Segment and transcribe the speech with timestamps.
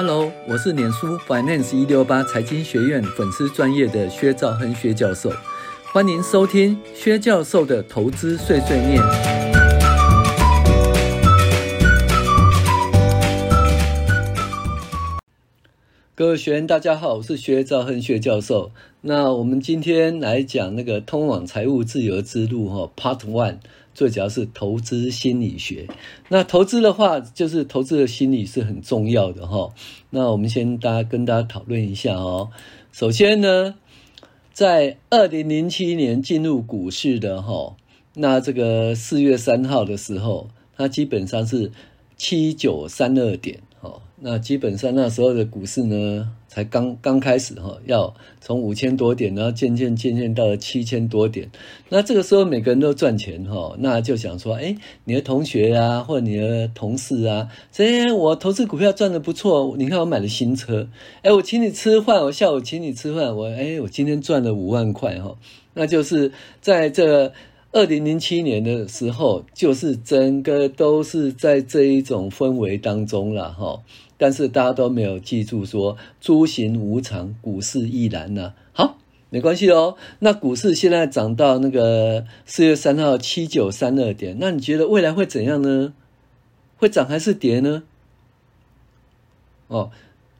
[0.00, 5.28] Hello，我是脸书 Finance 一六八财经学院粉丝专业的薛兆亨薛教授，
[5.92, 9.02] 欢迎收听薛教授的投资碎碎念。
[16.14, 18.70] 各位学员，大家好，我是薛兆亨薛教授。
[19.00, 23.56] 那我们今天来讲那个通往财务自由之路哈，Part One。
[23.98, 25.88] 最主要是投资心理学。
[26.28, 29.74] 那投资的话，就是投资的心理是很重要的哈。
[30.10, 32.50] 那我们先大家跟大家讨论一下哦。
[32.92, 33.74] 首先呢，
[34.52, 37.74] 在二零零七年进入股市的哈，
[38.14, 41.72] 那这个四月三号的时候，它基本上是
[42.16, 43.58] 七九三二点。
[44.20, 51.50] 那基本上那时候的股市呢，才刚刚开始哈，要从五千多点，然后渐渐渐渐到了七千多点。
[51.88, 60.88] 那这个时候每个人都赚钱哈，那就想说，哎，你的同学啊，或者你的同事啊，哎，我投资股票赚得不错，你看我买了新车，
[61.22, 65.36] 哎，我请你吃饭，我下午请你吃饭，我哎，我今天赚了五万块哈，
[65.74, 67.32] 那就是在这。
[67.70, 73.82] 二零零七年的时候，就是整个都是在这一种氛围当中了哈。
[74.18, 78.52] 但是大家都没有记住说“诸行无常，股市亦然”呢。
[78.72, 78.98] 好，
[79.30, 79.96] 没关系哦。
[80.18, 85.94] 那股市现在涨到那个四月三号七九三二点，那你觉得未来会怎样呢？
[86.76, 87.84] 会涨还是跌呢？
[89.68, 89.90] 哦，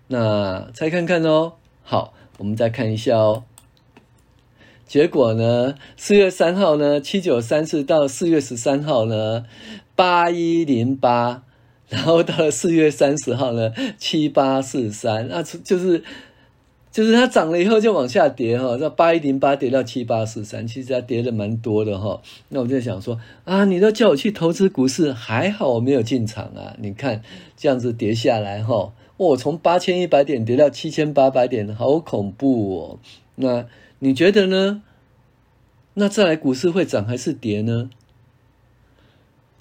[0.08, 1.54] 那猜看看哦。
[1.82, 3.44] 好，我们再看一下哦。
[4.86, 9.44] 结果呢，四月三号呢，七九三四到四月十三号呢，
[9.94, 11.42] 八一零八，
[11.88, 16.02] 然后到了四月三十号呢，七八四三，那就是
[16.90, 22.20] 就是它涨了以后就往下跌哈，到八一零八跌到七八四三，其实它跌的蛮多的哈。
[22.50, 26.76] 那我就想说啊，你都叫我去投资股市，还好我没有进场啊。
[26.78, 27.22] 你看
[27.56, 32.98] 这样子跌下来哈，我从八千一百点跌到七千八百点，好恐怖哦。
[33.36, 33.66] 那
[34.00, 34.82] 你觉得呢？
[35.94, 37.90] 那再来，股市会涨还是跌呢？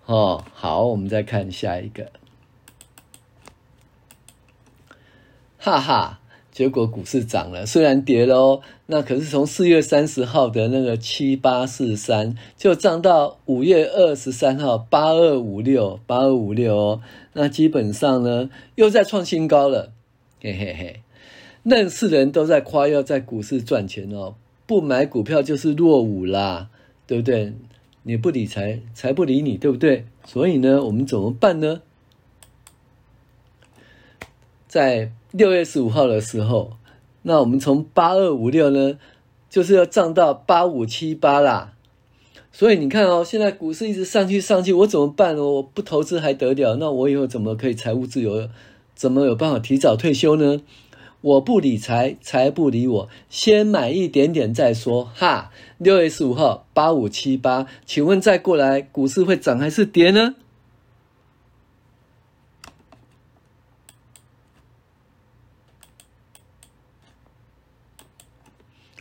[0.07, 2.12] 哦，好，我们再看下一个。
[5.59, 6.19] 哈哈，
[6.50, 8.62] 结果股市涨了，虽然跌了哦。
[8.85, 17.01] 那可是从四月三十号的那个七八四三，就涨到五月二十三号八二五六八二五六哦。
[17.34, 19.91] 那基本上呢，又在创新高了。
[20.41, 21.01] 嘿嘿嘿。
[21.63, 24.35] 认识人都在夸要在股市赚钱哦，
[24.66, 26.69] 不买股票就是落伍啦，
[27.06, 27.53] 对不对？
[28.07, 30.06] 你不理财，财不理你，对不对？
[30.25, 31.81] 所以呢，我们怎么办呢？
[34.66, 36.78] 在六月十五号的时候，
[37.23, 38.97] 那我们从八二五六呢，
[39.50, 41.73] 就是要涨到八五七八啦。
[42.53, 45.44] 所以你看哦，现在股市一直上去上去，我怎么办呢？
[45.44, 46.78] 我不投资还得了？
[46.78, 48.47] 那我以后怎么可以财务自由？
[48.95, 50.62] 怎么有办法提早退休呢？
[51.22, 53.09] 我不理财，财不理我。
[53.29, 55.05] 先买一点点再说。
[55.16, 60.35] 哈，六月十五号八五七八，请问再过来，股市会涨还是跌呢？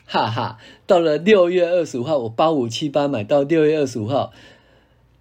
[0.07, 4.33] 哈哈，到了六月二十五号，我八五七八买到六月二十五号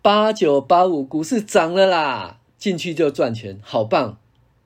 [0.01, 4.17] 八九八五，股市涨了啦，进去就赚钱，好棒！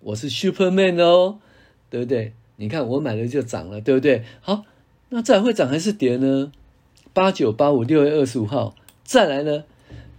[0.02, 1.40] 我是 Superman 哦。
[1.90, 2.34] 对不对？
[2.58, 4.24] 你看我买了就涨了，对不对？
[4.42, 4.64] 好，
[5.10, 6.52] 那再会涨还是跌呢？
[7.14, 9.64] 八九八五六月二十五号再来呢，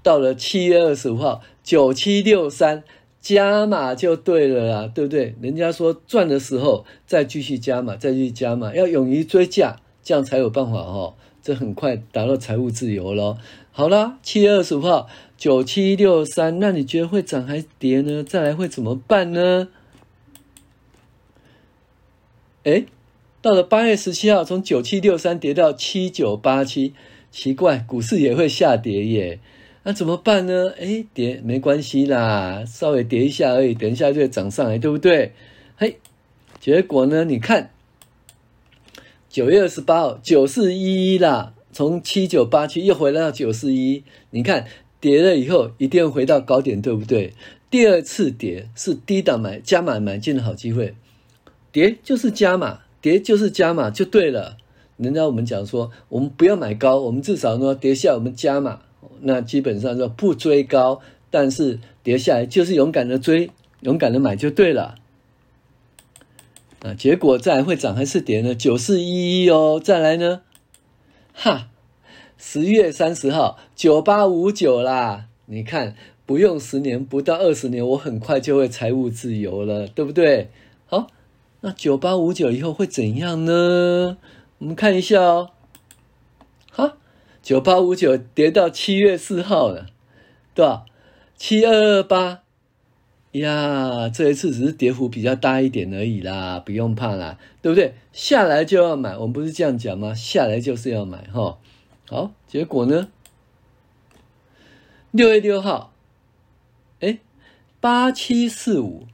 [0.02, 2.82] 到了七月二十五号九七六三
[3.20, 5.34] 加码就对了啦，对不对？
[5.40, 11.14] 人家说赚的时候再继续加码，再继续加码，要勇于追价，这样才有办法哦。
[11.42, 13.38] 这很快达到财务自由咯。
[13.72, 15.08] 好啦，七月二十五号
[15.38, 18.22] 九七六三，那你觉得会涨还跌呢？
[18.22, 19.68] 再来会怎么办呢？
[22.64, 22.84] 哎，
[23.40, 26.92] 到了八月十七号，从九七六三跌到七九八七，
[27.30, 29.38] 奇怪，股市也会下跌耶？
[29.82, 30.70] 那怎么办呢？
[30.78, 35.32] 哎，跌没关系啦，稍微跌一下而已，等一下就会涨上来，对不对？
[35.76, 35.98] 嘿，
[36.60, 37.24] 结果呢？
[37.24, 37.70] 你看，
[39.30, 44.66] 九月二十八号九四一一啦，从七九八七又回到九四一，你看
[45.00, 47.32] 跌了以后一定会回到高点，对不对？
[47.70, 50.94] 第二次跌是低档买加码买进的好机会。
[51.72, 54.56] 跌就是加码，跌就是加码就对了。
[54.96, 58.80] 人家我们讲说，我们不要买高，我们至少呢跌下我们加码。
[59.20, 61.00] 那基本上说不追高，
[61.30, 63.50] 但是跌下来就是勇敢的追，
[63.80, 64.96] 勇敢的买就对了。
[66.82, 68.54] 啊，结果再来会涨还是跌呢？
[68.54, 70.40] 九四一一哦，再来呢？
[71.32, 71.68] 哈，
[72.38, 75.26] 十月三十号九八五九啦。
[75.46, 75.94] 你看，
[76.24, 80.48] 不用十年，不到二十年，我很快就会财务自由了，对不对？
[81.62, 84.16] 那九八五九以后会怎样呢？
[84.58, 85.50] 我们看一下哦。
[86.70, 86.96] 好，
[87.42, 89.86] 九八五九跌到七月四号了，
[90.54, 90.86] 对吧？
[91.36, 92.42] 七二二八。
[93.32, 97.94] 呀，这一次只是跌幅比较大一点而已啦，不用怕啦，对不对？
[98.12, 100.12] 下来就要买，我们不是这样讲吗？
[100.14, 101.58] 下来就是要买，哈。
[102.08, 103.08] 好，结果呢？
[105.12, 105.92] 六月六号，
[106.98, 107.20] 哎，
[107.78, 109.06] 八七四五，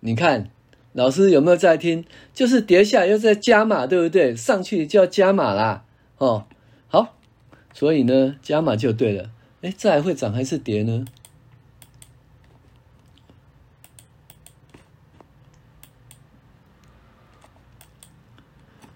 [0.00, 0.50] 你看
[0.96, 2.06] 老师有没有在听？
[2.32, 4.34] 就是跌下来又再加码，对不对？
[4.34, 5.84] 上去就要加码啦，
[6.16, 6.46] 哦，
[6.88, 7.14] 好，
[7.74, 9.30] 所以呢，加码就对了。
[9.60, 11.04] 哎，再来会涨还是跌呢？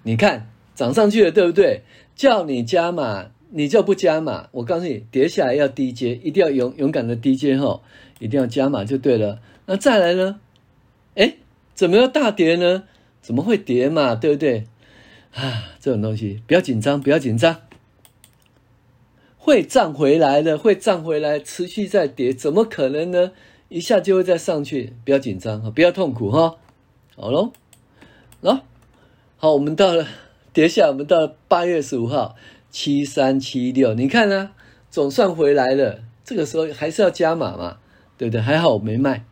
[0.03, 1.83] 你看涨上去了，对不对？
[2.17, 4.49] 叫你加码，你就不加码。
[4.53, 7.83] 我告诉你，跌下来要低阶，一定要勇勇敢的低接吼，
[8.19, 9.43] 一定要加码就对了。
[9.67, 10.41] 那再来呢？
[11.17, 11.35] 哎，
[11.81, 12.83] 怎么要大跌呢？
[13.23, 14.15] 怎么会跌嘛？
[14.15, 14.67] 对不对？
[15.33, 17.63] 啊，这种东西不要紧张，不要紧张，
[19.39, 23.33] 会涨回来的，会涨回来，持续在跌，怎么可能呢？
[23.71, 26.57] 一下就会再上去，不要紧张，不要痛苦哈。
[27.17, 27.51] 好喽，
[28.43, 28.61] 喽。
[29.39, 30.07] 好，我们到了
[30.53, 32.37] 跌下，我们到了八月十五号
[32.71, 34.51] 七三七六，你看呢、
[34.91, 36.01] 总算回来了。
[36.27, 37.79] 这个时候还是要加码嘛，
[38.19, 38.39] 对不对？
[38.39, 39.25] 还好我没卖。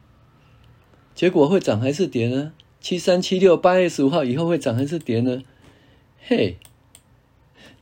[1.18, 2.52] 结果会涨还是跌呢？
[2.80, 5.42] 七三七六八月十五号以后会涨还是跌呢？
[6.24, 6.58] 嘿，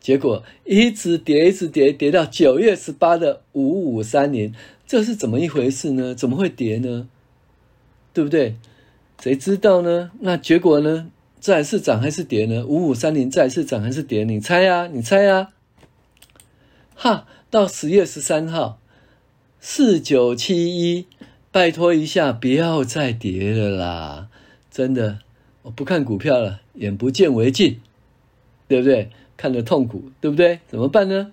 [0.00, 4.54] 结果一直跌，一直跌，跌到九月十八的五五三零，
[4.86, 6.14] 这是怎么一回事呢？
[6.14, 7.10] 怎么会跌呢？
[8.14, 8.56] 对不对？
[9.20, 10.12] 谁知道呢？
[10.20, 11.10] 那结果呢？
[11.38, 12.64] 再是涨还是跌呢？
[12.64, 14.24] 五五三零再是涨还是跌？
[14.24, 15.52] 你猜、啊，你猜、啊！
[16.94, 18.80] 哈，到十月十三号，
[19.60, 21.06] 四九七一，
[21.56, 24.28] 拜托一下，不要再跌了啦！
[24.70, 25.20] 真的，
[25.62, 27.80] 我不看股票了，眼不见为净，
[28.68, 29.08] 对不对？
[29.38, 30.60] 看得痛苦，对不对？
[30.68, 31.32] 怎么办呢？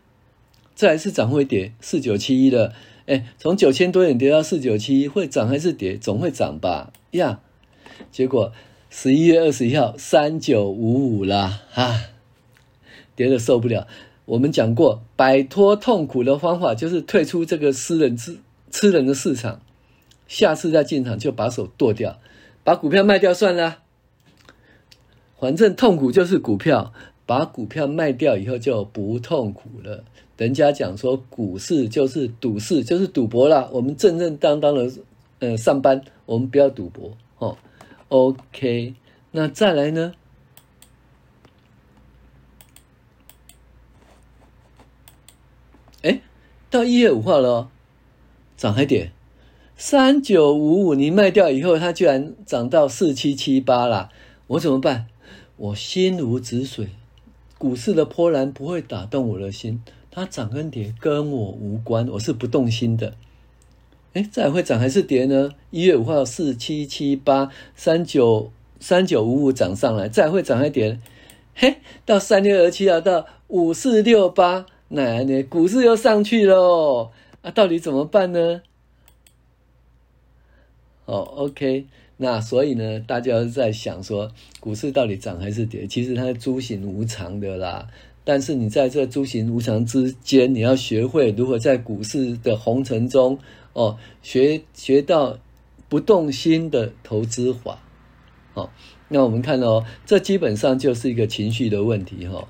[0.76, 2.74] 再是涨会跌，四九七一了，
[3.06, 5.98] 哎，从九千多点跌到四九七一，会涨还是跌？
[5.98, 6.94] 总会涨吧？
[7.12, 7.42] 呀，
[8.10, 8.54] 结果。
[8.90, 12.00] 十一月二十一号，三九五五啦，啊，
[13.18, 13.90] 跌得受不了。
[14.24, 18.38] 我们讲过，摆脱痛苦的方法就是退出这个私人吃
[18.72, 19.60] 吃人的市场，
[20.34, 22.20] 下次再进场就把手剁掉，
[22.64, 23.84] 把股票卖掉算了。
[25.40, 26.92] 反正痛苦就是股票，
[27.28, 30.04] 把股票卖掉以后就不痛苦了。
[30.38, 33.70] 人家讲说，股市就是赌市，就是赌博啦。
[33.72, 34.92] 我们正正当当的
[35.38, 37.56] 呃上班，我们不要赌博哦。
[38.10, 38.96] OK，
[39.30, 40.16] 那再来呢？
[46.02, 46.20] 哎，
[46.72, 47.70] 到一月五号了，
[48.58, 49.12] 涨还跌？
[49.76, 54.10] 三九五五，你卖掉以后，它居然涨到四七七八了，
[54.48, 55.08] 我怎么办？
[55.58, 56.90] 我心如止水，
[57.58, 59.82] 股市的波澜不会打动我的心，
[60.12, 63.14] 它涨跟跌跟我无关，我是不动心的。
[64.14, 65.52] 哎，再会涨还是跌呢？
[65.72, 71.00] 一月五号四七七八三九三九五五涨上来，再会涨还跌？
[71.56, 77.10] 嘿，到三月二七号到五四六八，奶奶，股市又上去喽
[77.42, 77.52] 啊！
[77.52, 78.62] 到底怎么办呢？
[81.06, 81.86] 哦，OK，
[82.18, 85.86] 那所以呢，大家在想说，股市到底涨还是跌？
[85.88, 87.88] 其实它是诸行无常的啦。
[88.24, 93.40] 但是你在这诸行无常之间，你要学会如何在股市的红尘中。
[93.74, 95.40] 哦，学学到
[95.90, 97.80] 不动心的投资法，
[98.54, 98.72] 好，
[99.08, 102.48] 那我们看到哦，这基本上就是一个情绪的问题哈。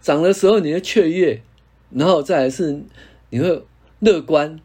[0.00, 1.42] 涨的时候你会雀跃，
[1.90, 2.80] 然后再来是
[3.30, 3.64] 你会
[3.98, 4.60] 乐观、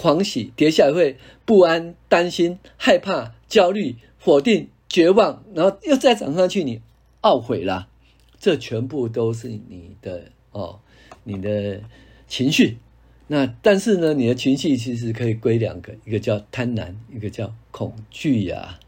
[0.00, 6.80] 狂喜；跌下来会不安、担心、害怕、焦虑、否定、绝望，然后又再涨上去，你
[7.20, 7.86] 懊悔啦。
[8.38, 10.78] 这全部都是你的哦，
[11.24, 11.82] 你的
[12.26, 12.78] 情绪。
[13.26, 18.80] 那但是呢，你的情绪其实可以归两个，一个叫贪婪，一个叫恐惧呀、啊，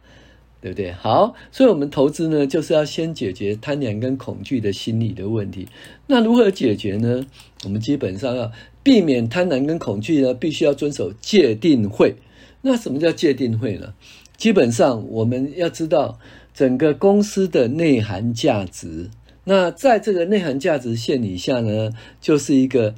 [0.63, 0.93] 对不对？
[0.93, 5.69] 好，所以我们投资呢，就是要先解决贪婪跟恐惧的心理的问题。
[6.07, 7.27] 那如何解决呢？
[7.65, 8.51] 我们基本上要
[8.83, 12.17] 避免贪婪跟恐惧呢，必须要遵守戒定慧。
[12.63, 13.95] 那什么叫戒定慧呢？
[14.37, 16.19] 基本上我们要知道
[16.55, 19.11] 整个公司的内涵价值。
[19.45, 22.95] 那在这个内涵价值线以下呢，就是一个。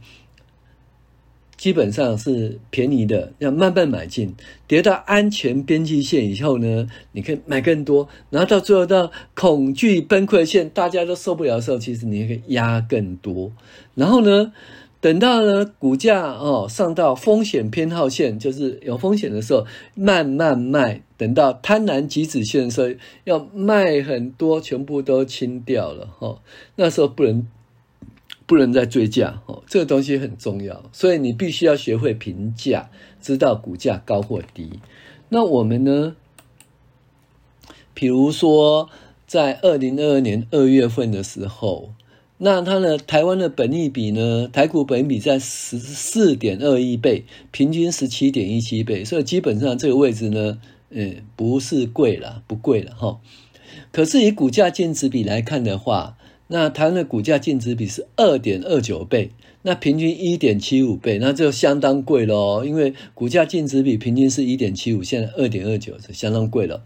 [1.57, 4.35] 基本上是便宜的，要慢慢买进，
[4.67, 13.53] 跌到安全边际线以后呢，你可以买更多，然后到最后到恐惧崩溃线，大家都受不了的时候，其实你可以压更多。
[13.95, 14.53] 然后呢，
[15.05, 21.03] 等到呢股价哦上到风险偏好线，就是有风险的时候，慢慢卖。
[21.19, 26.39] 等到贪婪极止线的时候，要卖很多，全部都清掉了哈、哦。
[26.77, 27.47] 那时候不能
[28.47, 32.89] 不能再追价哦，这个东西很重要，所以你必须要学会评价，
[33.21, 34.81] 知道股价高或低。
[35.29, 36.17] 那我们呢？
[37.93, 38.89] 比如说，
[39.27, 41.93] 在二零二二年二月份的时候，
[42.37, 50.59] 那它的台湾的本益比呢，台股本益比在十四点二一倍，平均十七点一七倍，所以基本上这个位置呢，
[50.91, 53.21] 嗯，不是贵了，不贵了哈。
[53.93, 56.17] 可是以股价净值比来看的话，
[56.49, 59.31] 那台湾的股价净值比是二点二九倍，
[59.63, 66.83] 那平均一点七五倍，那就相当贵了，因为股价净值比平均是一点七五，现在二点二九是相当贵了。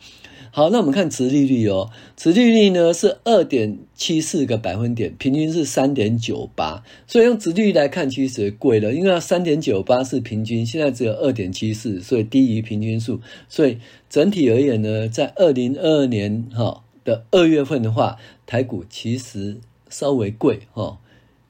[0.51, 13.79] 好，那我们看殖利率哦，殖利率呢是二点七四个百分点，平均是三点九八，所以用殖利率来看其实贵了，因为三点九八是平均，现在只有二点七四，所以低于平均数，所以
[14.09, 20.99] 整体而言呢，在二零二二年哈的二月份的话，台股其实稍微贵哈，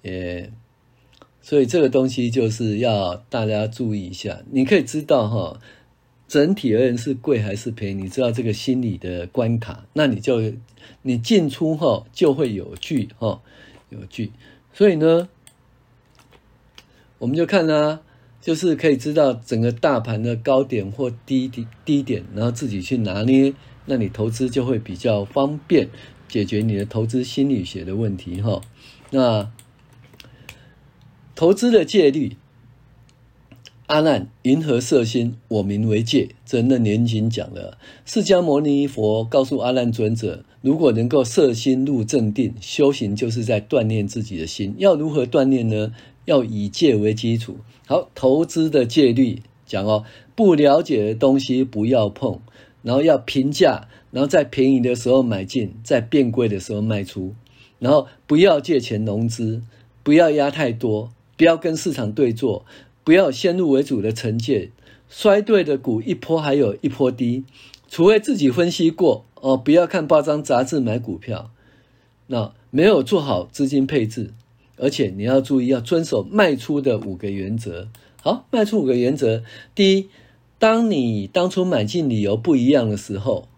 [0.03, 0.51] 也，
[1.41, 5.61] 所以这个东西就是要大家注意一下，你可以知道哈。
[6.29, 8.03] 整体而言是贵还是便宜？
[8.03, 10.53] 你知道这个心理的关卡，那你就
[11.01, 13.41] 你进出后就会有据哈，
[13.89, 14.31] 有据。
[14.75, 15.29] 所以呢，
[17.19, 18.03] 我们就看啊，
[18.43, 23.55] 就是可以知道整个大盘的高点或低低低点，然后自己去拿捏，
[23.87, 25.89] 那你投资就会比较方便，
[26.29, 28.61] 解决你的投资心理学的问题哈。
[29.11, 29.51] 那
[31.35, 32.37] 投资的戒律。
[33.89, 35.37] 阿难，云何色心？
[35.49, 36.29] 我名为戒。
[36.45, 44.75] 这楞严经讲了，释迦牟尼佛告诉阿难尊者，如果能够色心入正定，修行就是在锻炼自己的心。
[44.77, 45.95] 要如何锻炼呢？
[46.27, 47.57] 要以戒为基础。
[47.87, 50.05] 好，投资的戒律讲哦，
[50.37, 52.41] 不了解的东西不要碰，
[52.83, 57.33] 然后要平价，然后在便宜的时候买进，在变贵的时候卖出，
[57.79, 59.63] 然后不要借钱融资，
[60.03, 62.67] 不要压太多，不要跟市场对坐。
[63.09, 64.71] 不要先入为主的成见，
[65.09, 67.43] 衰退的股一波还有一波低，
[67.89, 69.57] 除非自己分析过哦。
[69.57, 71.51] 不要看报章杂志买股票，
[72.27, 74.35] 那没有做好资金配置，
[74.77, 77.89] 而且你要注意要遵守卖出的五个原则。
[78.21, 79.43] 好，卖出五个原则，
[79.75, 80.11] 第一，
[80.59, 83.49] 当你当初买进理由不一样的时候，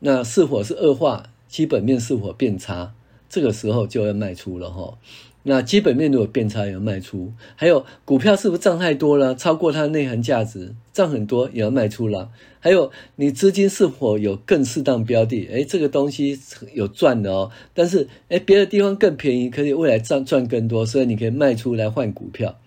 [0.00, 1.26] 那是否是恶化？
[1.46, 2.92] 基本面是否变差？
[3.30, 4.98] 这个时候就要卖出了哈。
[5.42, 12.30] 那基本面如果变差，也要卖出；还有股票是不是涨太多了，超过它的内涵价值，涨很多也要卖出了。
[12.58, 15.46] 还有你资金是否有更适当标的？
[15.46, 16.38] 诶，这个东西
[16.74, 22.58] 有赚的哦，但是诶，别的地方更便宜，可以未来赚赚更多，所以你可以卖出来换股票。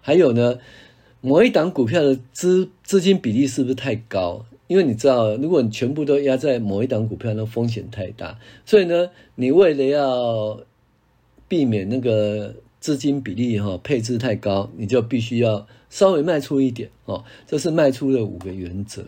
[0.00, 0.58] 还有呢，
[1.20, 4.46] 某一档股票的资资金比例是不是太高？
[4.66, 8.38] 因为你知道，如果你全部都压在某一档股票，那风险太大。
[8.64, 10.60] 所以呢，你为了要
[11.46, 17.24] 避免那个资金比例哈配置太高，你就必须要稍微卖出一点哦。
[17.46, 19.04] 这是卖出的五个原则。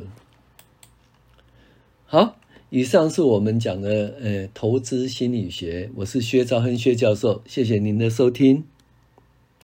[2.05, 2.37] 好，
[2.71, 8.65] 以上是我们讲的呃投资心理学，我是薛兆亨薛教授，谢谢您的收听。